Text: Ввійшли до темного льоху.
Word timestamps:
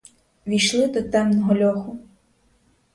Ввійшли 0.47 0.87
до 0.87 1.01
темного 1.01 1.55
льоху. 1.61 1.99